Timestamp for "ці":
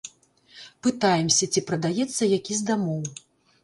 1.53-1.65